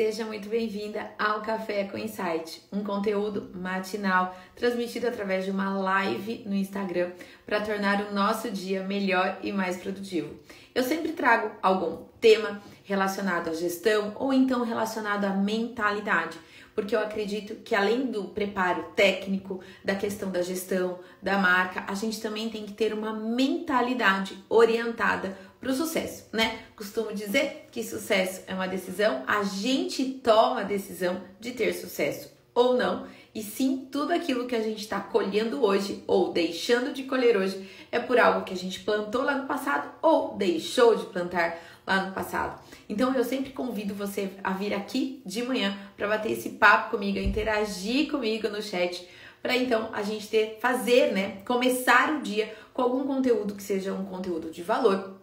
[0.00, 6.42] Seja muito bem-vinda ao Café com Insight, um conteúdo matinal transmitido através de uma live
[6.46, 7.10] no Instagram
[7.44, 10.34] para tornar o nosso dia melhor e mais produtivo.
[10.74, 16.38] Eu sempre trago algum tema relacionado à gestão ou então relacionado à mentalidade,
[16.74, 21.92] porque eu acredito que além do preparo técnico, da questão da gestão, da marca, a
[21.92, 26.60] gente também tem que ter uma mentalidade orientada para o sucesso, né?
[26.74, 32.32] Costumo dizer que sucesso é uma decisão, a gente toma a decisão de ter sucesso
[32.54, 37.04] ou não, e sim tudo aquilo que a gente está colhendo hoje ou deixando de
[37.04, 41.06] colher hoje é por algo que a gente plantou lá no passado ou deixou de
[41.06, 41.56] plantar
[41.86, 42.60] lá no passado.
[42.88, 47.18] Então eu sempre convido você a vir aqui de manhã para bater esse papo comigo,
[47.18, 49.06] interagir comigo no chat,
[49.40, 53.92] para então a gente ter fazer, né, começar o dia com algum conteúdo que seja
[53.92, 55.19] um conteúdo de valor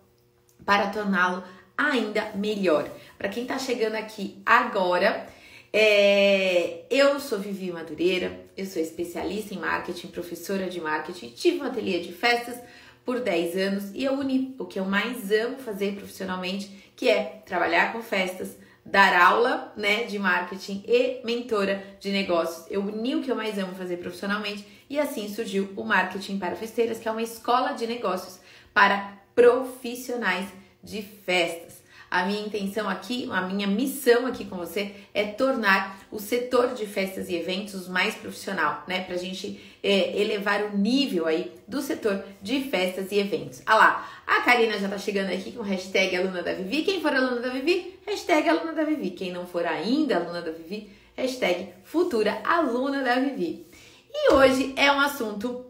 [0.68, 1.46] para torná-lo
[1.78, 2.92] ainda melhor.
[3.18, 5.26] Para quem está chegando aqui agora,
[5.72, 11.64] é, eu sou Vivi Madureira, eu sou especialista em marketing, professora de marketing, tive um
[11.64, 12.60] ateliê de festas
[13.06, 17.42] por 10 anos e eu uni o que eu mais amo fazer profissionalmente, que é
[17.46, 22.66] trabalhar com festas, dar aula, né, de marketing e mentora de negócios.
[22.70, 26.56] Eu uni o que eu mais amo fazer profissionalmente e assim surgiu o Marketing para
[26.58, 28.40] Festeiras, que é uma escola de negócios
[28.74, 30.48] para profissionais
[30.84, 31.78] de festas.
[32.10, 36.86] A minha intenção aqui, a minha missão aqui com você é tornar o setor de
[36.86, 39.02] festas e eventos mais profissional, né?
[39.02, 43.62] Pra gente é, elevar o nível aí do setor de festas e eventos.
[43.66, 46.84] Ah lá, a Karina já tá chegando aqui com hashtag aluna da Vivi.
[46.84, 49.10] Quem for aluna da Vivi, hashtag aluna da Vivi.
[49.10, 53.68] Quem não for ainda aluna da Vivi, hashtag futura aluna da Vivi.
[54.14, 55.66] E hoje é um assunto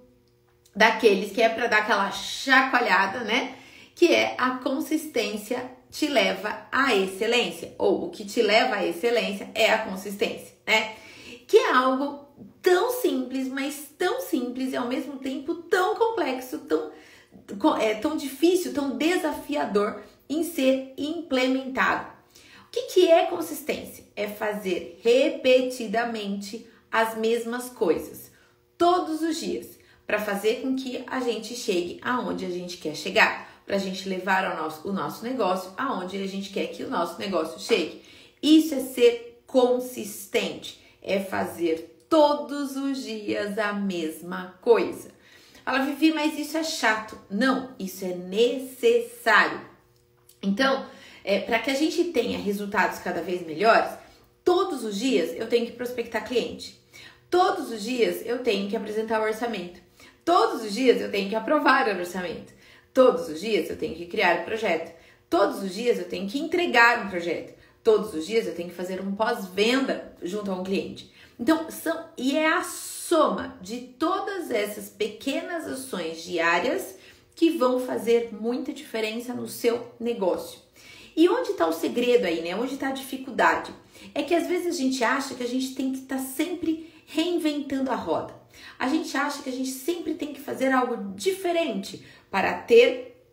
[0.75, 3.56] daqueles que é para dar aquela chacoalhada, né?
[3.97, 9.49] Que é a consistência te leva à excelência, ou o que te leva à excelência
[9.55, 10.93] é a consistência, né?
[11.47, 12.27] Que é algo
[12.61, 16.91] tão simples, mas tão simples e ao mesmo tempo tão complexo, tão,
[17.81, 22.07] é, tão difícil, tão desafiador em ser implementado.
[22.67, 24.03] O que, que é consistência?
[24.15, 28.31] É fazer repetidamente as mesmas coisas,
[28.77, 33.46] todos os dias para fazer com que a gente chegue aonde a gente quer chegar,
[33.67, 36.89] para a gente levar o nosso, o nosso negócio aonde a gente quer que o
[36.89, 38.01] nosso negócio chegue.
[38.41, 45.09] Isso é ser consistente, é fazer todos os dias a mesma coisa.
[45.65, 47.19] Ela Vivi, mas isso é chato.
[47.29, 49.59] Não, isso é necessário.
[50.41, 50.85] Então,
[51.25, 53.91] é, para que a gente tenha resultados cada vez melhores,
[54.45, 56.79] todos os dias eu tenho que prospectar cliente.
[57.29, 59.81] Todos os dias eu tenho que apresentar o orçamento.
[60.23, 62.55] Todos os dias eu tenho que aprovar o orçamento.
[62.97, 64.91] Todos os dias eu tenho que criar o projeto.
[65.29, 67.53] Todos os dias eu tenho que entregar um projeto.
[67.83, 71.13] Todos os dias eu tenho que fazer um pós-venda junto a um cliente.
[71.39, 76.95] Então, são e é a soma de todas essas pequenas ações diárias
[77.35, 80.59] que vão fazer muita diferença no seu negócio.
[81.15, 82.55] E onde está o segredo aí, né?
[82.55, 83.71] Onde está a dificuldade?
[84.15, 86.91] É que às vezes a gente acha que a gente tem que estar tá sempre
[87.07, 88.35] reinventando a roda.
[88.77, 93.23] A gente acha que a gente sempre tem que fazer algo diferente para ter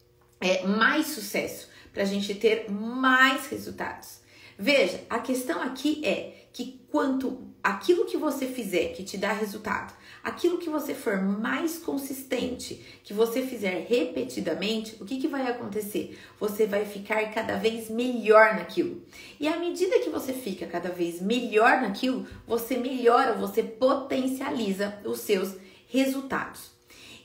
[0.40, 4.20] é, mais sucesso, para a gente ter mais resultados.
[4.56, 9.92] Veja, a questão aqui é que quanto aquilo que você fizer que te dá resultado,
[10.24, 16.18] aquilo que você for mais consistente, que você fizer repetidamente, o que, que vai acontecer?
[16.40, 19.02] Você vai ficar cada vez melhor naquilo.
[19.38, 25.20] E à medida que você fica cada vez melhor naquilo, você melhora, você potencializa os
[25.20, 25.54] seus
[25.88, 26.72] resultados.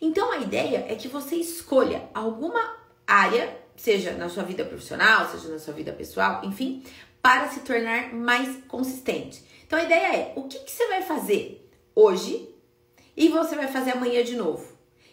[0.01, 2.77] Então a ideia é que você escolha alguma
[3.07, 6.83] área, seja na sua vida profissional, seja na sua vida pessoal, enfim,
[7.21, 9.43] para se tornar mais consistente.
[9.65, 12.58] Então a ideia é: o que, que você vai fazer hoje
[13.19, 14.65] e você vai fazer amanhã de novo.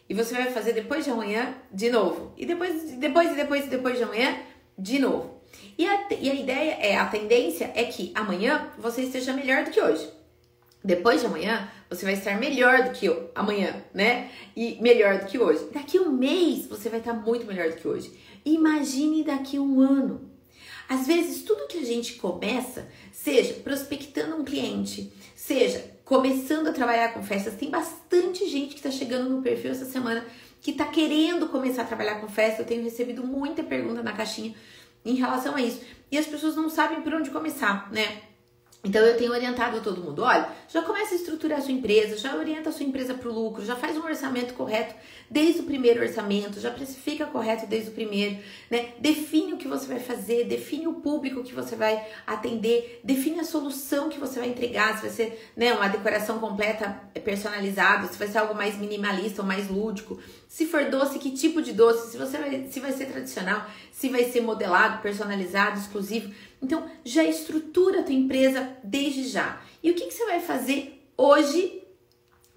[0.09, 2.33] E você vai fazer depois de amanhã de novo.
[2.37, 4.39] E depois, depois, e depois, e depois de amanhã
[4.78, 5.41] de novo.
[5.77, 9.73] E a, e a ideia é, a tendência é que amanhã você esteja melhor do
[9.73, 10.08] que hoje.
[10.85, 14.31] Depois de amanhã, você vai estar melhor do que amanhã, né?
[14.55, 15.69] E melhor do que hoje.
[15.73, 18.17] Daqui um mês, você vai estar muito melhor do que hoje.
[18.44, 20.31] Imagine daqui um ano.
[20.88, 27.12] Às vezes, tudo que a gente começa, seja prospectando um cliente, seja começando a trabalhar
[27.12, 30.25] com festas, tem bastante gente que está chegando no perfil essa semana
[30.62, 32.62] que está querendo começar a trabalhar com festa.
[32.62, 34.55] Eu tenho recebido muita pergunta na caixinha
[35.05, 35.81] em relação a isso.
[36.11, 38.23] E as pessoas não sabem por onde começar, né?
[38.87, 42.37] Então eu tenho orientado todo mundo, olha, já começa a estruturar a sua empresa, já
[42.37, 44.94] orienta a sua empresa para o lucro, já faz um orçamento correto
[45.29, 48.38] desde o primeiro orçamento, já precifica correto desde o primeiro,
[48.71, 48.91] né?
[49.00, 53.44] Define o que você vai fazer, define o público que você vai atender, define a
[53.44, 58.29] solução que você vai entregar, se vai ser, né, uma decoração completa personalizada, se vai
[58.29, 60.17] ser algo mais minimalista ou mais lúdico.
[60.49, 62.12] Se for doce, que tipo de doce?
[62.12, 66.32] Se você vai, se vai ser tradicional, se vai ser modelado, personalizado, exclusivo.
[66.61, 69.61] Então, já estrutura a tua empresa desde já.
[69.82, 71.82] E o que, que você vai fazer hoje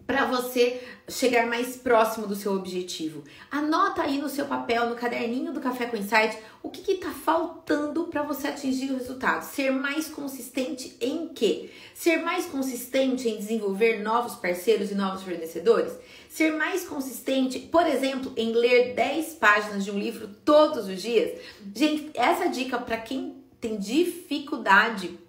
[0.09, 3.23] para você chegar mais próximo do seu objetivo.
[3.51, 8.05] Anota aí no seu papel, no caderninho do Café com Insight, o que está faltando
[8.05, 9.43] para você atingir o resultado.
[9.43, 11.69] Ser mais consistente em quê?
[11.93, 15.93] Ser mais consistente em desenvolver novos parceiros e novos fornecedores?
[16.27, 21.39] Ser mais consistente, por exemplo, em ler 10 páginas de um livro todos os dias?
[21.75, 25.19] Gente, essa dica para quem tem dificuldade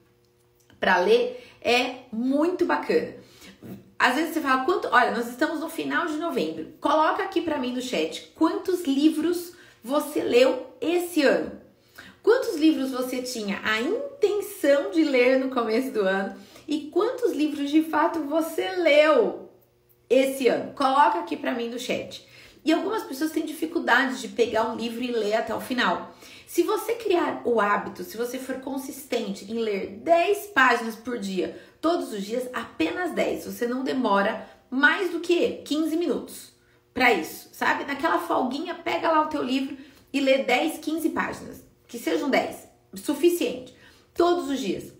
[0.79, 3.15] para ler é muito bacana.
[3.99, 6.73] Às vezes você fala, quanto, olha, nós estamos no final de novembro.
[6.81, 9.53] Coloca aqui para mim no chat quantos livros
[9.85, 11.61] você leu esse ano.
[12.23, 16.35] Quantos livros você tinha a intenção de ler no começo do ano
[16.67, 19.50] e quantos livros de fato você leu
[20.09, 20.73] esse ano?
[20.73, 22.27] Coloca aqui para mim no chat.
[22.64, 26.14] E algumas pessoas têm dificuldade de pegar um livro e ler até o final.
[26.46, 31.58] Se você criar o hábito, se você for consistente em ler 10 páginas por dia,
[31.80, 36.52] todos os dias, apenas 10, você não demora mais do que 15 minutos
[36.92, 37.84] para isso, sabe?
[37.84, 39.76] Naquela folguinha, pega lá o teu livro
[40.12, 43.74] e lê 10, 15 páginas, que sejam 10, suficiente,
[44.12, 45.00] todos os dias.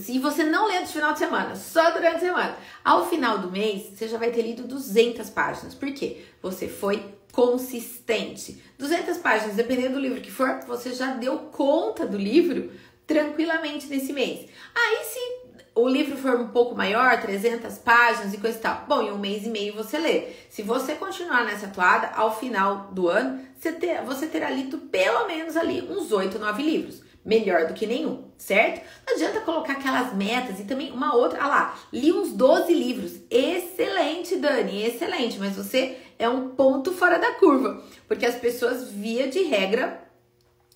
[0.00, 3.50] Se você não lê no final de semana, só durante a semana, ao final do
[3.50, 5.74] mês, você já vai ter lido 200 páginas.
[5.74, 6.24] Por quê?
[6.42, 8.60] Você foi consistente.
[8.78, 12.72] 200 páginas, dependendo do livro que for, você já deu conta do livro
[13.06, 14.48] tranquilamente nesse mês.
[14.74, 15.40] Aí se
[15.74, 19.18] o livro for um pouco maior, 300 páginas e coisa e tal, bom, em um
[19.18, 20.28] mês e meio você lê.
[20.48, 25.26] Se você continuar nessa toada, ao final do ano, você, ter, você terá lido pelo
[25.26, 27.09] menos ali uns 8, 9 livros.
[27.24, 28.80] Melhor do que nenhum, certo?
[29.06, 31.42] Não adianta colocar aquelas metas e também uma outra.
[31.42, 33.12] Ah lá, li uns 12 livros.
[33.30, 35.38] Excelente, Dani, excelente.
[35.38, 40.02] Mas você é um ponto fora da curva, porque as pessoas, via de regra,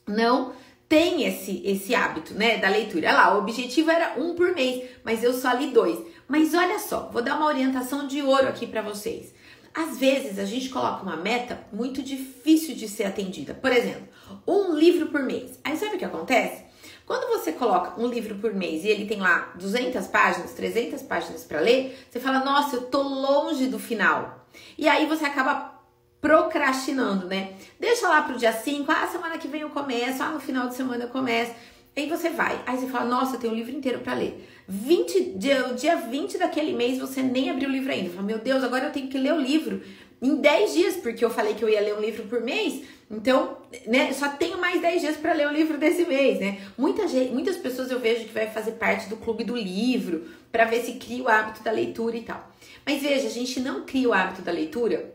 [0.07, 0.53] não
[0.89, 3.09] têm esse, esse hábito, né, da leitura.
[3.09, 5.99] Olha lá, o objetivo era um por mês, mas eu só li dois.
[6.29, 9.35] Mas olha só, vou dar uma orientação de ouro aqui para vocês.
[9.75, 13.55] Às vezes a gente coloca uma meta muito difícil de ser atendida.
[13.55, 14.07] Por exemplo,
[14.47, 15.59] um livro por mês.
[15.65, 16.63] Aí sabe o que acontece?
[17.05, 21.45] Quando você coloca um livro por mês e ele tem lá 200 páginas, 300 páginas
[21.45, 24.47] para ler, você fala: "Nossa, eu tô longe do final".
[24.79, 25.75] E aí você acaba
[26.21, 27.53] procrastinando, né?
[27.79, 30.75] Deixa lá pro dia 5, ah, semana que vem eu começo, ah, no final de
[30.75, 31.53] semana eu começo.
[31.97, 34.49] Aí você vai, aí você fala, nossa, eu tenho um livro inteiro para ler.
[34.67, 38.11] 20, dia, dia 20 daquele mês você nem abriu o livro ainda.
[38.11, 39.81] Fala, meu Deus, agora eu tenho que ler o livro
[40.21, 42.83] em 10 dias, porque eu falei que eu ia ler um livro por mês.
[43.11, 46.63] Então, né, só tenho mais 10 dias para ler o livro desse mês, né?
[46.77, 50.65] Muita gente, muitas pessoas eu vejo que vai fazer parte do clube do livro para
[50.65, 52.51] ver se cria o hábito da leitura e tal.
[52.85, 55.15] Mas veja, a gente não cria o hábito da leitura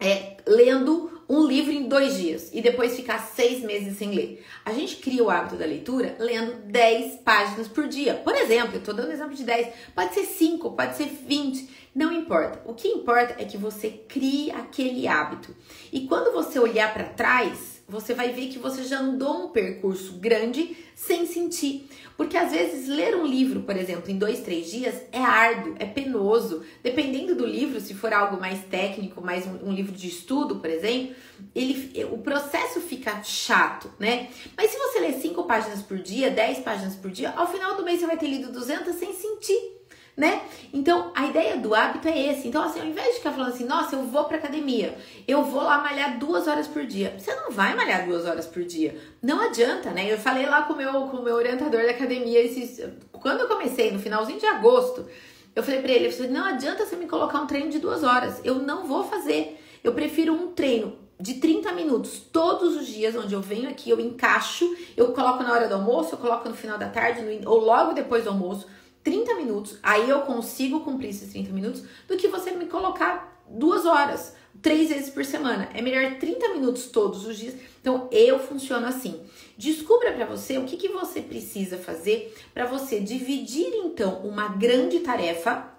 [0.00, 4.44] é, lendo um livro em dois dias e depois ficar seis meses sem ler.
[4.64, 8.14] A gente cria o hábito da leitura lendo 10 páginas por dia.
[8.14, 12.12] Por exemplo, eu tô dando exemplo de 10, pode ser 5, pode ser 20, não
[12.12, 12.60] importa.
[12.64, 15.54] O que importa é que você crie aquele hábito.
[15.92, 20.14] E quando você olhar para trás, você vai ver que você já andou um percurso
[20.14, 21.88] grande sem sentir.
[22.16, 25.86] Porque às vezes ler um livro, por exemplo, em dois, três dias é árduo, é
[25.86, 26.62] penoso.
[26.82, 30.70] Dependendo do livro, se for algo mais técnico, mais um, um livro de estudo, por
[30.70, 31.14] exemplo,
[31.54, 34.28] ele, o processo fica chato, né?
[34.56, 37.84] Mas se você ler cinco páginas por dia, dez páginas por dia, ao final do
[37.84, 39.79] mês você vai ter lido 200 sem sentir
[40.16, 40.42] né?
[40.72, 42.48] Então, a ideia do hábito é esse.
[42.48, 45.62] Então, assim, ao invés de ficar falando assim, nossa, eu vou pra academia, eu vou
[45.62, 47.14] lá malhar duas horas por dia.
[47.18, 48.96] Você não vai malhar duas horas por dia.
[49.22, 50.12] Não adianta, né?
[50.12, 52.80] Eu falei lá com o meu, com meu orientador da academia, esses,
[53.12, 55.06] quando eu comecei, no finalzinho de agosto,
[55.54, 58.04] eu falei pra ele, eu falei, não adianta você me colocar um treino de duas
[58.04, 58.40] horas.
[58.44, 59.60] Eu não vou fazer.
[59.82, 64.00] Eu prefiro um treino de 30 minutos todos os dias, onde eu venho aqui, eu
[64.00, 67.60] encaixo, eu coloco na hora do almoço, eu coloco no final da tarde, no, ou
[67.60, 68.66] logo depois do almoço
[69.02, 73.84] 30 minutos, aí eu consigo cumprir esses 30 minutos, do que você me colocar duas
[73.86, 75.68] horas, três vezes por semana.
[75.74, 77.54] É melhor 30 minutos todos os dias.
[77.80, 79.20] Então eu funciono assim.
[79.56, 85.00] Descubra para você o que, que você precisa fazer para você dividir então uma grande
[85.00, 85.70] tarefa,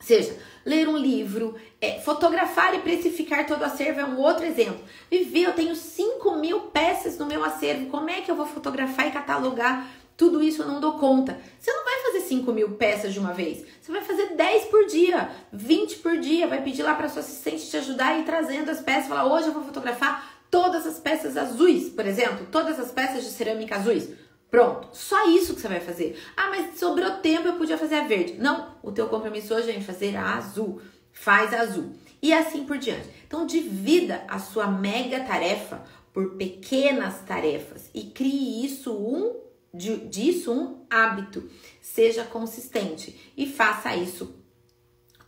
[0.00, 4.80] seja ler um livro, é, fotografar e precificar todo o acervo é um outro exemplo.
[5.10, 9.08] Viver, eu tenho 5 mil peças no meu acervo, como é que eu vou fotografar
[9.08, 10.62] e catalogar tudo isso?
[10.62, 11.38] Eu não dou conta.
[11.58, 11.92] Você não vai
[12.32, 13.64] 5 mil peças de uma vez.
[13.80, 16.46] Você vai fazer 10 por dia, 20 por dia.
[16.46, 19.08] Vai pedir lá para sua assistente te ajudar e ir trazendo as peças.
[19.08, 23.30] Falar, hoje eu vou fotografar todas as peças azuis, por exemplo, todas as peças de
[23.30, 24.10] cerâmica azuis.
[24.50, 26.18] Pronto, só isso que você vai fazer.
[26.36, 28.34] Ah, mas sobrou tempo, eu podia fazer a verde.
[28.34, 30.80] Não, o teu compromisso hoje é em fazer a azul.
[31.10, 31.92] Faz a azul.
[32.20, 33.08] E assim por diante.
[33.26, 40.84] Então, divida a sua mega tarefa por pequenas tarefas e crie isso um disso um
[40.90, 41.48] hábito.
[41.80, 44.34] Seja consistente e faça isso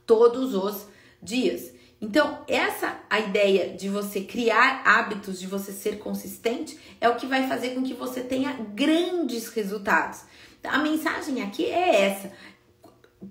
[0.07, 0.87] todos os
[1.23, 1.73] dias.
[2.01, 7.27] Então, essa a ideia de você criar hábitos, de você ser consistente, é o que
[7.27, 10.21] vai fazer com que você tenha grandes resultados.
[10.63, 12.33] A mensagem aqui é essa: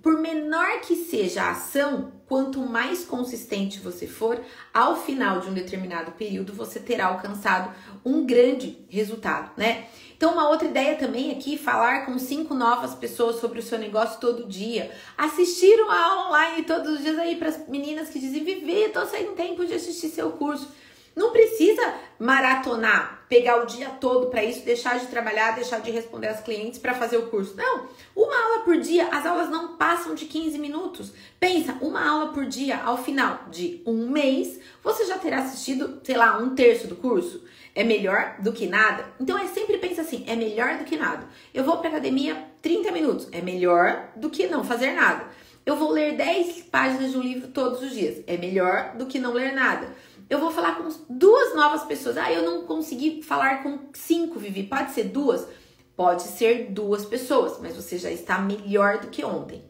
[0.02, 4.42] por menor que seja a ação, quanto mais consistente você for,
[4.74, 7.74] ao final de um determinado período você terá alcançado
[8.04, 9.88] um grande resultado, né?
[10.16, 14.22] Então, uma outra ideia também aqui, falar com cinco novas pessoas sobre o seu negócio
[14.22, 14.90] todo dia.
[15.18, 19.06] Assistir uma aula online todos os dias aí para as meninas que dizem, Vivi, tô
[19.06, 20.70] sem tempo de assistir seu curso.
[21.16, 26.30] Não precisa maratonar, pegar o dia todo para isso, deixar de trabalhar, deixar de responder
[26.30, 27.56] aos clientes para fazer o curso.
[27.56, 31.14] Não, uma aula por dia, as aulas não passam de 15 minutos.
[31.40, 36.16] Pensa, uma aula por dia, ao final de um mês, você já terá assistido, sei
[36.16, 37.44] lá, um terço do curso.
[37.76, 39.06] É melhor do que nada?
[39.20, 41.28] Então é sempre pensa assim, é melhor do que nada.
[41.54, 45.26] Eu vou para academia 30 minutos, é melhor do que não fazer nada.
[45.66, 49.18] Eu vou ler 10 páginas de um livro todos os dias, é melhor do que
[49.18, 49.88] não ler nada.
[50.34, 52.18] Eu vou falar com duas novas pessoas.
[52.18, 54.64] Ah, eu não consegui falar com cinco, Vivi.
[54.64, 55.48] Pode ser duas?
[55.96, 59.64] Pode ser duas pessoas, mas você já está melhor do que ontem.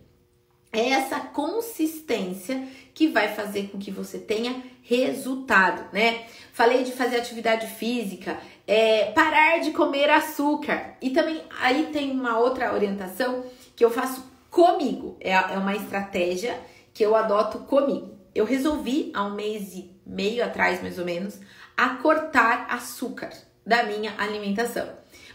[0.72, 6.28] É essa consistência que vai fazer com que você tenha resultado, né?
[6.54, 10.96] Falei de fazer atividade física, é, parar de comer açúcar.
[11.02, 13.44] E também aí tem uma outra orientação
[13.76, 15.18] que eu faço comigo.
[15.20, 16.58] É, é uma estratégia
[16.94, 18.18] que eu adoto comigo.
[18.34, 21.40] Eu resolvi há um mês e meio atrás, mais ou menos,
[21.76, 23.32] a cortar açúcar
[23.66, 24.88] da minha alimentação.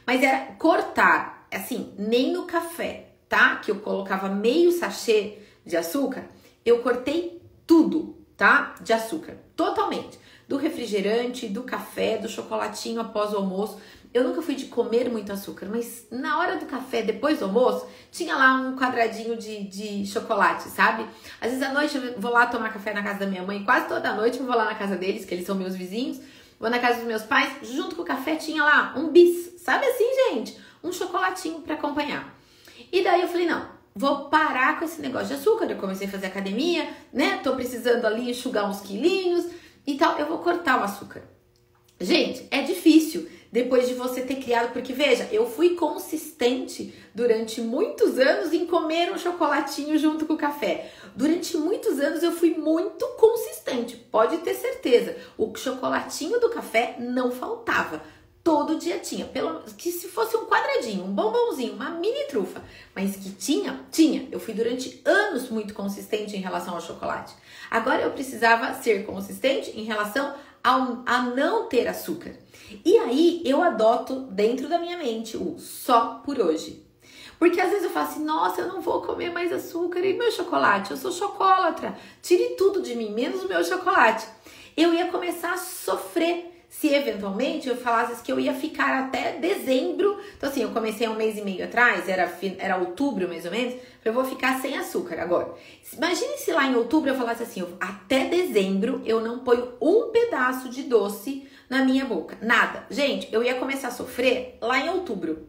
[0.07, 3.57] Mas era cortar, assim, nem no café, tá?
[3.57, 6.25] Que eu colocava meio sachê de açúcar,
[6.65, 8.75] eu cortei tudo, tá?
[8.81, 10.19] De açúcar, totalmente.
[10.49, 13.79] Do refrigerante, do café, do chocolatinho após o almoço.
[14.13, 17.87] Eu nunca fui de comer muito açúcar, mas na hora do café, depois do almoço,
[18.11, 21.07] tinha lá um quadradinho de, de chocolate, sabe?
[21.41, 23.87] Às vezes à noite eu vou lá tomar café na casa da minha mãe, quase
[23.87, 26.19] toda noite eu vou lá na casa deles, que eles são meus vizinhos.
[26.59, 29.87] Vou na casa dos meus pais, junto com o café tinha lá um bis, sabe
[29.87, 30.59] assim, gente?
[30.83, 32.35] Um chocolatinho para acompanhar.
[32.91, 35.67] E daí eu falei, não, vou parar com esse negócio de açúcar.
[35.67, 37.41] Eu comecei a fazer academia, né?
[37.45, 39.45] Tô precisando ali enxugar uns quilinhos
[39.89, 40.19] e tal.
[40.19, 41.23] Eu vou cortar o açúcar.
[41.99, 48.19] Gente, é difícil depois de você ter criado, porque veja, eu fui consistente durante muitos
[48.19, 50.93] anos em comer um chocolatinho junto com o café.
[51.17, 55.17] Durante muitos anos eu fui muito consistente, pode ter certeza.
[55.39, 58.03] O chocolatinho do café não faltava.
[58.49, 62.65] Todo dia tinha, pelo que se fosse um quadradinho, um bombonzinho, uma mini trufa,
[62.97, 64.27] mas que tinha, tinha.
[64.33, 67.35] Eu fui durante anos muito consistente em relação ao chocolate.
[67.71, 70.33] Agora eu precisava ser consistente em relação
[70.65, 72.37] ao, a não ter açúcar.
[72.83, 76.83] E aí eu adoto dentro da minha mente o só por hoje.
[77.39, 80.33] Porque às vezes eu falo assim, nossa, eu não vou comer mais açúcar e meu
[80.33, 84.27] chocolate, eu sou chocolatra, tire tudo de mim, menos o meu chocolate.
[84.75, 90.21] Eu ia começar a sofrer se eventualmente eu falasse que eu ia ficar até dezembro.
[90.37, 93.75] Então, assim, eu comecei um mês e meio atrás, era, era outubro mais ou menos,
[94.05, 95.55] eu vou ficar sem açúcar agora.
[95.93, 100.69] Imagine se lá em outubro eu falasse assim: até dezembro eu não ponho um pedaço
[100.69, 102.37] de doce na minha boca.
[102.43, 102.87] Nada.
[102.91, 105.49] Gente, eu ia começar a sofrer lá em outubro.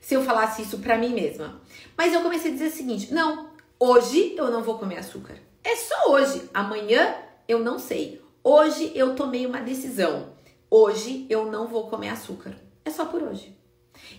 [0.00, 1.60] Se eu falasse isso pra mim mesma.
[1.96, 3.50] Mas eu comecei a dizer o seguinte: não,
[3.80, 5.34] hoje eu não vou comer açúcar.
[5.64, 6.48] É só hoje.
[6.54, 7.16] Amanhã
[7.48, 8.22] eu não sei.
[8.42, 10.35] Hoje eu tomei uma decisão.
[10.70, 12.56] Hoje eu não vou comer açúcar.
[12.84, 13.56] É só por hoje.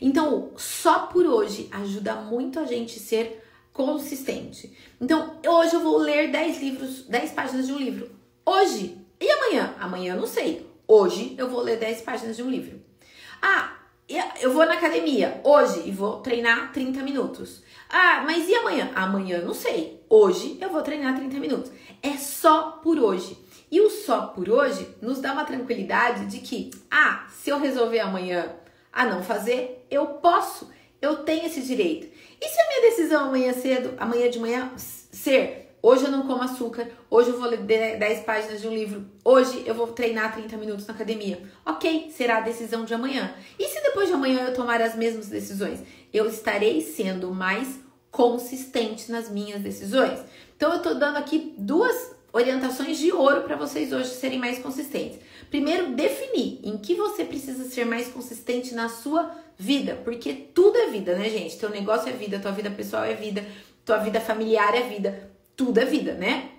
[0.01, 4.75] Então, só por hoje ajuda muito a gente ser consistente.
[5.00, 8.10] Então, hoje eu vou ler 10 livros, 10 páginas de um livro.
[8.46, 8.98] Hoje.
[9.20, 9.75] E amanhã?
[9.80, 10.68] Amanhã eu não sei.
[10.88, 12.80] Hoje eu vou ler 10 páginas de um livro.
[13.42, 13.77] Ah,
[14.39, 17.62] eu vou na academia hoje e vou treinar 30 minutos.
[17.89, 18.92] Ah, mas e amanhã?
[18.96, 20.01] Amanhã eu não sei.
[20.10, 21.72] Hoje eu vou treinar 30 minutos.
[22.01, 23.38] É só por hoje.
[23.70, 28.00] E o só por hoje nos dá uma tranquilidade de que, ah, se eu resolver
[28.00, 28.56] amanhã
[28.92, 30.72] a não fazer, eu posso,
[31.02, 32.08] eu tenho esse direito.
[32.40, 36.44] E se a minha decisão amanhã cedo, amanhã de manhã, ser hoje eu não como
[36.44, 40.58] açúcar, hoje eu vou ler 10 páginas de um livro, hoje eu vou treinar 30
[40.58, 41.42] minutos na academia.
[41.66, 43.34] Ok, será a decisão de amanhã.
[43.60, 45.80] E se depois de amanhã eu tomar as mesmas decisões?
[46.14, 50.20] Eu estarei sendo mais consistente nas minhas decisões.
[50.56, 55.20] Então eu tô dando aqui duas orientações de ouro para vocês hoje serem mais consistentes.
[55.50, 60.88] Primeiro, definir em que você precisa ser mais consistente na sua vida, porque tudo é
[60.88, 61.58] vida, né, gente?
[61.58, 63.46] Teu negócio é vida, tua vida pessoal é vida,
[63.86, 66.52] tua vida familiar é vida, tudo é vida, né?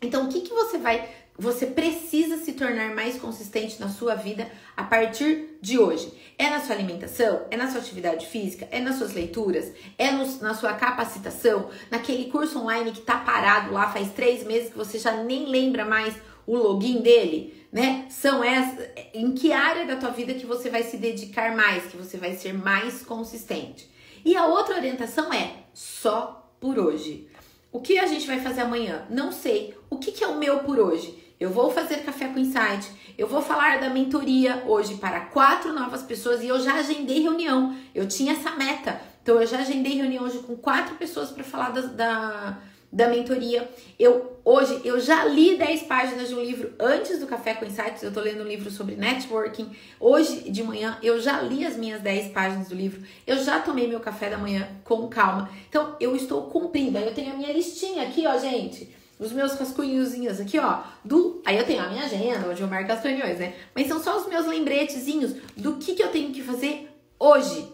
[0.00, 1.06] Então, o que, que você vai
[1.40, 6.12] você precisa se tornar mais consistente na sua vida a partir de hoje.
[6.36, 7.46] É na sua alimentação?
[7.50, 8.68] É na sua atividade física?
[8.70, 9.72] É nas suas leituras?
[9.96, 11.70] É no, na sua capacitação?
[11.90, 15.86] Naquele curso online que tá parado lá faz três meses que você já nem lembra
[15.86, 16.14] mais
[16.46, 17.66] o login dele?
[17.72, 18.04] Né?
[18.10, 18.90] São essas.
[19.14, 22.34] Em que área da tua vida que você vai se dedicar mais, que você vai
[22.34, 23.90] ser mais consistente?
[24.26, 27.28] E a outra orientação é só por hoje.
[27.72, 29.06] O que a gente vai fazer amanhã?
[29.08, 29.74] Não sei.
[29.88, 31.19] O que, que é o meu por hoje?
[31.40, 32.92] Eu vou fazer café com insight.
[33.16, 37.74] Eu vou falar da mentoria hoje para quatro novas pessoas e eu já agendei reunião.
[37.94, 39.00] Eu tinha essa meta.
[39.22, 42.58] Então eu já agendei reunião hoje com quatro pessoas para falar da, da,
[42.92, 43.66] da, mentoria.
[43.98, 48.02] Eu hoje eu já li 10 páginas de um livro antes do café com insights.
[48.02, 49.74] Eu tô lendo um livro sobre networking.
[49.98, 53.02] Hoje de manhã eu já li as minhas 10 páginas do livro.
[53.26, 55.48] Eu já tomei meu café da manhã com calma.
[55.70, 56.98] Então eu estou cumprindo.
[56.98, 61.42] Eu tenho a minha listinha aqui, ó, gente os meus rascunhozinhos aqui, ó, do.
[61.44, 63.54] Aí eu tenho a minha agenda, onde eu marco as reuniões, né?
[63.74, 67.70] Mas são só os meus lembretezinhos do que, que eu tenho que fazer hoje.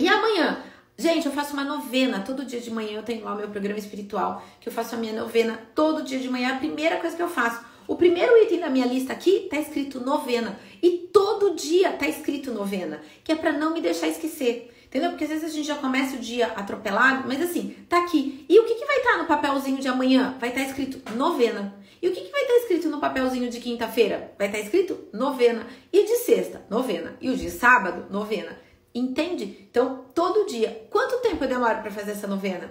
[0.00, 0.64] E amanhã?
[0.96, 2.20] Gente, eu faço uma novena.
[2.20, 4.98] Todo dia de manhã eu tenho lá o meu programa espiritual, que eu faço a
[4.98, 6.48] minha novena todo dia de manhã.
[6.48, 7.62] É a primeira coisa que eu faço.
[7.86, 10.58] O primeiro item da minha lista aqui tá escrito novena.
[10.82, 14.72] E todo dia tá escrito novena, que é para não me deixar esquecer.
[14.92, 15.08] Entendeu?
[15.08, 18.44] Porque às vezes a gente já começa o dia atropelado, mas assim, tá aqui.
[18.46, 20.36] E o que, que vai estar tá no papelzinho de amanhã?
[20.38, 21.74] Vai estar tá escrito novena.
[22.02, 24.34] E o que, que vai estar tá escrito no papelzinho de quinta-feira?
[24.36, 25.66] Vai estar tá escrito novena.
[25.90, 27.16] E de sexta, novena.
[27.22, 28.54] E o de sábado, novena.
[28.94, 29.66] Entende?
[29.70, 30.86] Então, todo dia.
[30.90, 32.70] Quanto tempo eu demoro para fazer essa novena?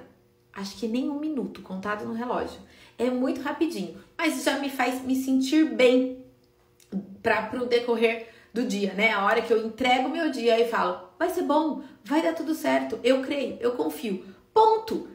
[0.53, 2.59] Acho que nem um minuto, contado no relógio.
[2.99, 6.23] É muito rapidinho, mas já me faz me sentir bem
[7.23, 9.11] para o decorrer do dia, né?
[9.11, 12.55] A hora que eu entrego meu dia e falo, vai ser bom, vai dar tudo
[12.55, 14.25] certo, eu creio, eu confio.
[14.51, 15.07] Ponto.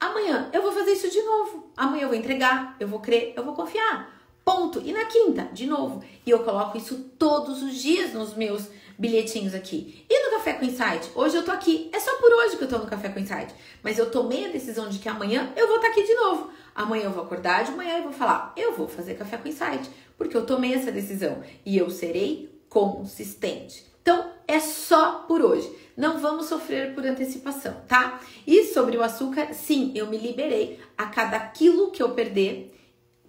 [0.00, 1.70] Amanhã eu vou fazer isso de novo.
[1.76, 4.12] Amanhã eu vou entregar, eu vou crer, eu vou confiar.
[4.44, 4.82] Ponto.
[4.84, 6.02] E na quinta, de novo.
[6.26, 8.66] E eu coloco isso todos os dias nos meus
[8.98, 10.04] bilhetinhos aqui.
[10.10, 11.12] E no Café com Insight?
[11.14, 11.88] Hoje eu tô aqui.
[11.92, 13.54] É só por hoje que eu tô no Café com Insight.
[13.84, 16.50] Mas eu tomei a decisão de que amanhã eu vou estar tá aqui de novo.
[16.74, 19.88] Amanhã eu vou acordar de manhã e vou falar: eu vou fazer Café com Insight.
[20.18, 21.40] Porque eu tomei essa decisão.
[21.64, 23.91] E eu serei consistente.
[24.02, 25.70] Então, é só por hoje.
[25.96, 28.20] Não vamos sofrer por antecipação, tá?
[28.46, 32.74] E sobre o açúcar, sim, eu me liberei a cada quilo que eu perder.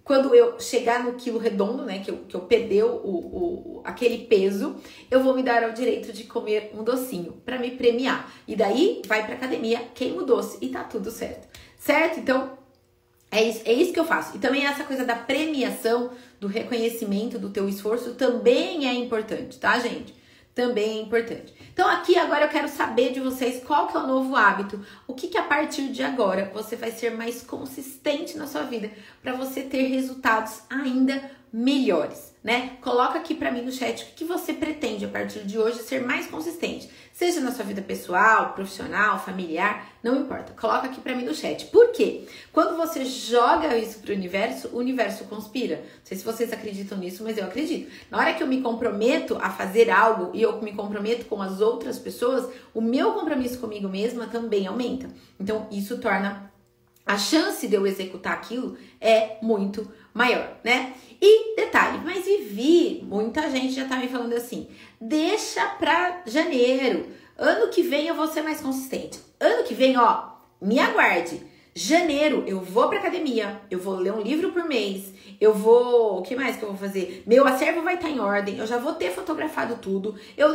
[0.02, 4.26] Quando eu chegar no quilo redondo, né, que eu, que eu perder o, o, aquele
[4.26, 4.76] peso,
[5.10, 8.30] eu vou me dar ao direito de comer um docinho para me premiar.
[8.46, 11.48] E daí vai pra academia, queima o doce e tá tudo certo.
[11.78, 12.20] Certo?
[12.20, 12.58] Então,
[13.30, 14.36] é isso, é isso que eu faço.
[14.36, 19.78] E também essa coisa da premiação, do reconhecimento do teu esforço também é importante, tá,
[19.78, 20.14] gente?
[20.54, 21.52] Também é importante.
[21.72, 25.14] Então aqui agora eu quero saber de vocês qual que é o novo hábito, o
[25.14, 28.90] que que a partir de agora você vai ser mais consistente na sua vida
[29.20, 32.76] para você ter resultados ainda melhores, né?
[32.80, 36.04] Coloca aqui para mim no chat o que você pretende a partir de hoje ser
[36.04, 40.52] mais consistente, seja na sua vida pessoal, profissional, familiar, não importa.
[40.60, 41.66] Coloca aqui para mim no chat.
[41.66, 42.26] Por quê?
[42.52, 45.76] Quando você joga isso pro universo, o universo conspira.
[45.76, 47.88] Não sei se vocês acreditam nisso, mas eu acredito.
[48.10, 51.60] Na hora que eu me comprometo a fazer algo e eu me comprometo com as
[51.60, 55.08] outras pessoas, o meu compromisso comigo mesma também aumenta.
[55.38, 56.52] Então, isso torna
[57.06, 60.94] a chance de eu executar aquilo é muito maior, né?
[61.20, 64.68] E detalhe, mas Vivi, muita gente já tá me falando assim:
[65.00, 67.06] deixa pra janeiro.
[67.36, 69.18] Ano que vem eu vou ser mais consistente.
[69.40, 70.28] Ano que vem, ó,
[70.62, 71.42] me aguarde.
[71.76, 76.20] Janeiro eu vou pra academia, eu vou ler um livro por mês, eu vou.
[76.20, 77.24] O que mais que eu vou fazer?
[77.26, 80.14] Meu acervo vai estar tá em ordem, eu já vou ter fotografado tudo.
[80.36, 80.54] Eu.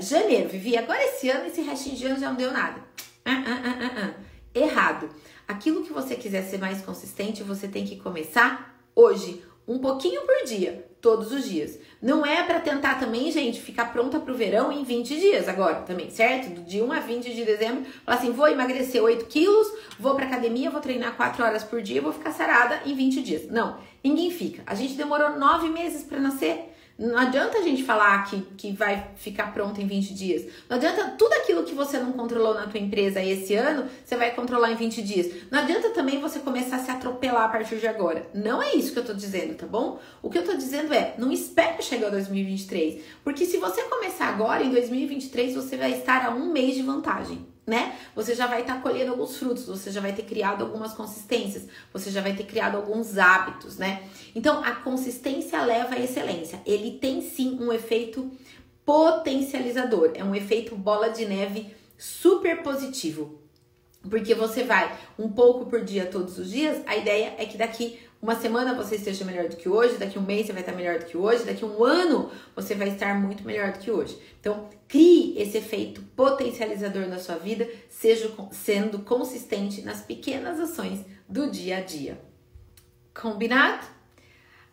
[0.00, 2.80] Janeiro, Vivi, agora esse ano, esse restinho de ano já não deu nada.
[3.22, 4.28] Ah, ah, ah, ah, ah.
[4.54, 5.10] Errado.
[5.48, 10.46] Aquilo que você quiser ser mais consistente, você tem que começar hoje, um pouquinho por
[10.46, 11.78] dia, todos os dias.
[12.02, 16.10] Não é para tentar também, gente, ficar pronta pro verão em 20 dias agora também,
[16.10, 16.50] certo?
[16.50, 20.26] Do dia 1 a 20 de dezembro, falar assim, vou emagrecer 8 quilos, vou pra
[20.26, 23.50] academia, vou treinar 4 horas por dia, vou ficar sarada em 20 dias.
[23.50, 24.62] Não, ninguém fica.
[24.66, 26.67] A gente demorou 9 meses para nascer.
[26.98, 30.46] Não adianta a gente falar que, que vai ficar pronto em 20 dias.
[30.68, 34.34] Não adianta tudo aquilo que você não controlou na tua empresa esse ano, você vai
[34.34, 35.32] controlar em 20 dias.
[35.48, 38.28] Não adianta também você começar a se atropelar a partir de agora.
[38.34, 40.00] Não é isso que eu tô dizendo, tá bom?
[40.20, 43.00] O que eu tô dizendo é, não espere chegar 2023.
[43.22, 47.46] Porque se você começar agora, em 2023, você vai estar a um mês de vantagem.
[47.68, 47.96] Né?
[48.16, 51.68] Você já vai estar tá colhendo alguns frutos, você já vai ter criado algumas consistências,
[51.92, 54.02] você já vai ter criado alguns hábitos, né?
[54.34, 56.60] Então, a consistência leva à excelência.
[56.64, 58.30] Ele tem sim um efeito
[58.84, 63.38] potencializador, é um efeito bola de neve super positivo.
[64.08, 67.98] Porque você vai um pouco por dia todos os dias, a ideia é que daqui
[68.20, 70.98] uma semana você esteja melhor do que hoje, daqui um mês você vai estar melhor
[70.98, 74.20] do que hoje, daqui um ano você vai estar muito melhor do que hoje.
[74.40, 81.48] Então, crie esse efeito potencializador na sua vida, seja sendo consistente nas pequenas ações do
[81.48, 82.20] dia a dia.
[83.14, 83.86] Combinado?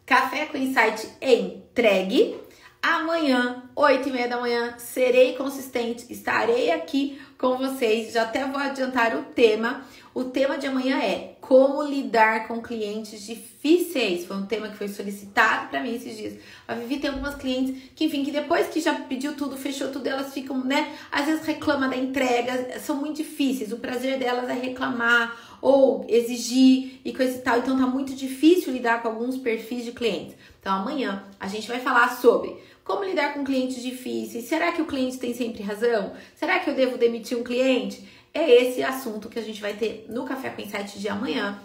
[0.05, 2.39] Café com Insight entregue.
[2.81, 8.13] Amanhã, 8 e meia da manhã, serei consistente, estarei aqui com vocês.
[8.13, 9.85] Já até vou adiantar o tema.
[10.13, 14.25] O tema de amanhã é como lidar com clientes difíceis.
[14.25, 16.35] Foi um tema que foi solicitado para mim esses dias.
[16.65, 20.07] A Vivi tem algumas clientes que, enfim, que depois que já pediu tudo, fechou tudo,
[20.07, 20.95] elas ficam, né?
[21.11, 23.73] Às vezes reclamam da entrega, são muito difíceis.
[23.73, 27.57] O prazer delas é reclamar ou exigir e coisa e tal.
[27.57, 30.33] Então tá muito difícil lidar com alguns perfis de clientes.
[30.61, 32.55] Então amanhã a gente vai falar sobre
[32.85, 34.45] como lidar com clientes difíceis?
[34.45, 36.13] Será que o cliente tem sempre razão?
[36.35, 38.07] Será que eu devo demitir um cliente?
[38.31, 41.59] É esse assunto que a gente vai ter no Café com Insight de amanhã.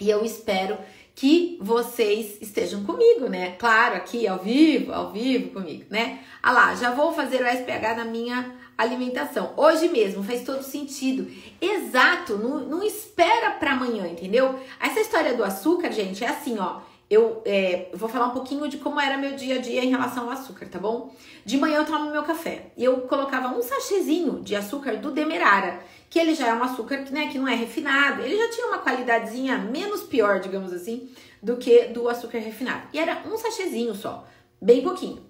[0.00, 0.78] E eu espero
[1.14, 3.56] que vocês estejam comigo, né?
[3.58, 6.20] Claro, aqui ao vivo, ao vivo comigo, né?
[6.42, 9.52] Ah lá, já vou fazer o SPH na minha alimentação.
[9.54, 11.30] Hoje mesmo, faz todo sentido.
[11.60, 14.58] Exato, não, não espera para amanhã, entendeu?
[14.80, 16.80] Essa história do açúcar, gente, é assim, ó
[17.12, 20.24] eu é, vou falar um pouquinho de como era meu dia a dia em relação
[20.24, 21.14] ao açúcar, tá bom?
[21.44, 25.80] De manhã eu tomo meu café e eu colocava um sachêzinho de açúcar do Demerara,
[26.08, 28.66] que ele já é um açúcar que, né, que não é refinado, ele já tinha
[28.68, 31.10] uma qualidadezinha menos pior, digamos assim,
[31.42, 32.88] do que do açúcar refinado.
[32.94, 34.26] E era um sachêzinho só,
[34.58, 35.22] bem pouquinho.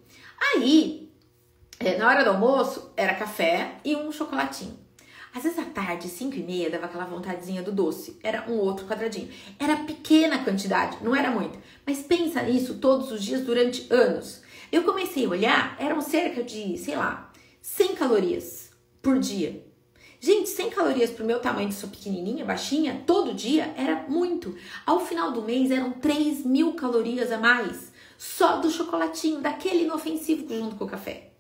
[0.55, 1.13] Aí,
[1.81, 4.79] é, na hora do almoço, era café e um chocolatinho.
[5.35, 8.19] Às vezes à tarde, 5 e meia, dava aquela vontadezinha do doce.
[8.23, 9.31] Era um outro quadradinho.
[9.59, 11.59] Era pequena quantidade, não era muita.
[11.87, 14.43] Mas pensa nisso todos os dias durante anos.
[14.71, 19.65] Eu comecei a olhar, eram cerca de, sei lá, 100 calorias por dia.
[20.21, 24.55] Gente, 100 calorias pro meu tamanho de sou pequenininha, baixinha, todo dia era muito.
[24.87, 27.91] Ao final do mês eram 3 mil calorias a mais.
[28.19, 31.32] Só do chocolatinho, daquele inofensivo junto com o café.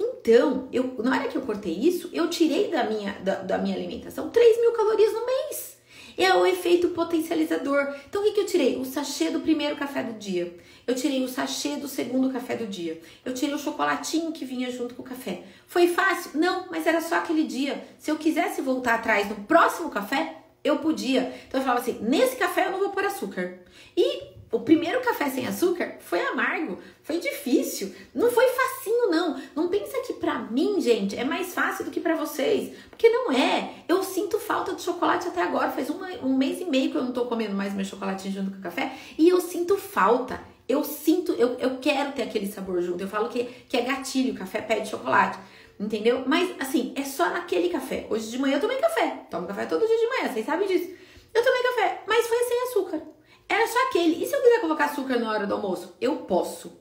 [0.00, 3.76] Então, eu, na hora que eu cortei isso, eu tirei da minha, da, da minha
[3.76, 5.78] alimentação 3 mil calorias no mês.
[6.16, 7.94] É o efeito potencializador.
[8.08, 8.76] Então, o que, que eu tirei?
[8.76, 10.54] O sachê do primeiro café do dia.
[10.86, 13.00] Eu tirei o sachê do segundo café do dia.
[13.24, 15.42] Eu tirei o chocolatinho que vinha junto com o café.
[15.66, 16.32] Foi fácil?
[16.34, 17.82] Não, mas era só aquele dia.
[17.98, 21.32] Se eu quisesse voltar atrás no próximo café, eu podia.
[21.46, 23.58] Então eu falava assim: nesse café eu não vou pôr açúcar.
[23.96, 29.40] E o primeiro café sem açúcar foi amargo, foi difícil, não foi facinho não.
[29.54, 30.40] Não pensa que para
[30.80, 33.74] gente, é mais fácil do que para vocês, porque não é.
[33.88, 37.04] Eu sinto falta de chocolate até agora, faz uma, um mês e meio que eu
[37.04, 40.40] não tô comendo mais meu chocolate junto com o café e eu sinto falta.
[40.68, 43.02] Eu sinto, eu, eu quero ter aquele sabor junto.
[43.02, 45.38] Eu falo que, que é gatilho, café pede chocolate.
[45.80, 46.24] Entendeu?
[46.26, 48.06] Mas assim, é só naquele café.
[48.08, 49.24] Hoje de manhã eu tomei café.
[49.30, 50.90] Tomo café todo dia de manhã, vocês sabem disso.
[51.34, 53.02] Eu tomei café, mas foi sem açúcar.
[53.48, 54.22] Era só aquele.
[54.22, 55.96] E se eu quiser colocar açúcar na hora do almoço?
[56.00, 56.78] Eu posso.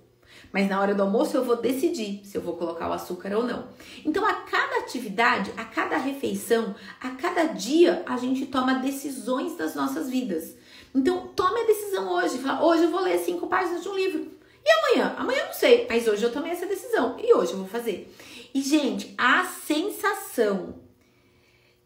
[0.51, 3.43] Mas na hora do almoço eu vou decidir se eu vou colocar o açúcar ou
[3.43, 3.67] não.
[4.03, 9.75] Então, a cada atividade, a cada refeição, a cada dia, a gente toma decisões das
[9.75, 10.55] nossas vidas.
[10.93, 12.39] Então, tome a decisão hoje.
[12.39, 14.27] Fala, hoje eu vou ler cinco páginas de um livro.
[14.65, 15.15] E amanhã?
[15.17, 18.13] Amanhã eu não sei, mas hoje eu tomei essa decisão e hoje eu vou fazer.
[18.53, 20.75] E, gente, a sensação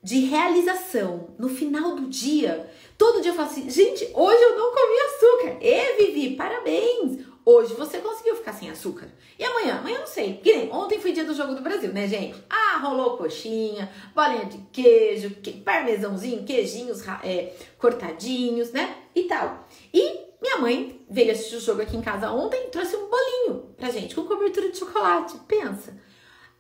[0.02, 4.72] de realização no final do dia Todo dia eu falo assim, gente, hoje eu não
[4.72, 5.58] comi açúcar.
[5.62, 7.33] E Vivi, parabéns!
[7.46, 9.10] Hoje você conseguiu ficar sem açúcar.
[9.38, 9.80] E amanhã?
[9.80, 10.36] Amanhã eu não sei.
[10.36, 12.42] Porque nem, ontem foi dia do jogo do Brasil, né, gente?
[12.50, 18.96] Ah, rolou coxinha, bolinha de queijo, que, parmesãozinho, queijinhos é, cortadinhos, né?
[19.14, 19.68] E tal.
[19.94, 23.74] E minha mãe veio assistir o jogo aqui em casa ontem e trouxe um bolinho
[23.76, 25.38] pra gente com cobertura de chocolate.
[25.48, 25.98] Pensa.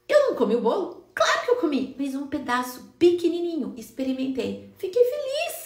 [0.08, 1.06] Eu não comi o bolo?
[1.15, 3.74] Claro que eu comi, mas um pedaço pequenininho.
[3.78, 4.74] Experimentei.
[4.78, 5.62] Fiquei feliz.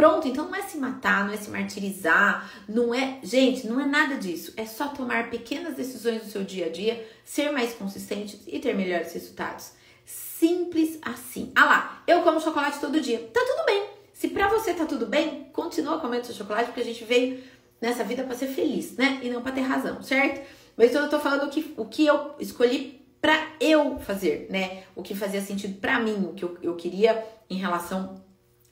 [0.00, 3.18] Pronto, então não é se matar, não é se martirizar, não é.
[3.22, 4.50] Gente, não é nada disso.
[4.56, 8.74] É só tomar pequenas decisões no seu dia a dia, ser mais consistente e ter
[8.74, 9.72] melhores resultados.
[10.06, 11.52] Simples assim.
[11.54, 13.18] Ah lá, eu como chocolate todo dia.
[13.30, 13.90] Tá tudo bem.
[14.14, 17.44] Se pra você tá tudo bem, continua comendo seu chocolate, porque a gente veio
[17.78, 19.20] nessa vida para ser feliz, né?
[19.22, 20.40] E não para ter razão, certo?
[20.78, 24.84] Mas eu tô falando o que, o que eu escolhi para eu fazer, né?
[24.96, 28.29] O que fazia sentido para mim, o que eu, eu queria em relação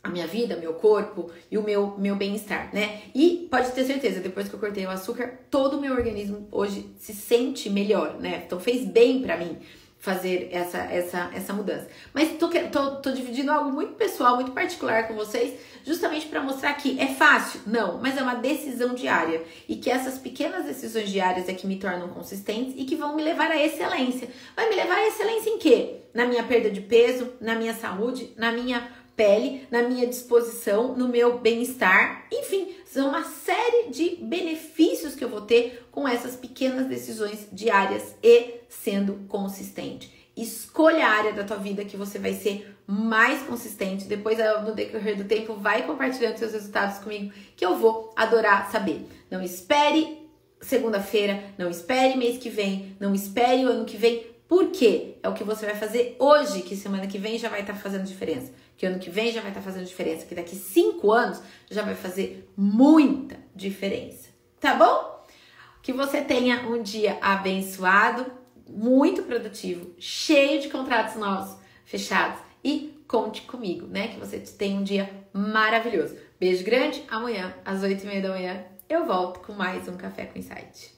[0.09, 3.03] a minha vida, meu corpo e o meu, meu bem-estar, né?
[3.15, 6.91] E pode ter certeza, depois que eu cortei o açúcar, todo o meu organismo hoje
[6.99, 8.43] se sente melhor, né?
[8.45, 9.59] Então fez bem para mim.
[10.01, 11.89] fazer essa, essa, essa mudança.
[12.15, 16.73] Mas tô, tô, tô dividindo algo muito pessoal, muito particular com vocês, justamente para mostrar
[16.75, 17.61] que é fácil?
[17.67, 19.43] Não, mas é uma decisão diária.
[19.69, 23.25] E que essas pequenas decisões diárias é que me tornam consistentes e que vão me
[23.25, 24.29] levar à excelência.
[24.55, 25.97] Vai me levar à excelência em quê?
[26.15, 28.89] Na minha perda de peso, na minha saúde, na minha
[29.19, 35.29] pele, na minha disposição, no meu bem-estar, enfim, são uma série de benefícios que eu
[35.29, 40.31] vou ter com essas pequenas decisões diárias e sendo consistente.
[40.37, 44.05] Escolha a área da tua vida que você vai ser mais consistente.
[44.05, 49.05] Depois, no decorrer do tempo, vai compartilhando seus resultados comigo, que eu vou adorar saber.
[49.29, 50.29] Não espere
[50.61, 54.25] segunda-feira, não espere mês que vem, não espere o ano que vem.
[54.47, 55.17] Por quê?
[55.25, 58.05] É o que você vai fazer hoje, que semana que vem já vai estar fazendo
[58.05, 61.83] diferença que ano que vem já vai estar fazendo diferença, que daqui cinco anos já
[61.83, 64.29] vai fazer muita diferença.
[64.61, 65.27] Tá bom?
[65.83, 68.25] Que você tenha um dia abençoado,
[68.69, 74.09] muito produtivo, cheio de contratos novos fechados e conte comigo, né?
[74.09, 76.17] Que você tenha um dia maravilhoso.
[76.39, 77.03] Beijo grande.
[77.09, 80.98] Amanhã, às oito e meia da manhã, eu volto com mais um Café com Insight.